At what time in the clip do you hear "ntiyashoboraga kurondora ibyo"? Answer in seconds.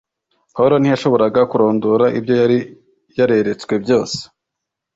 0.79-2.33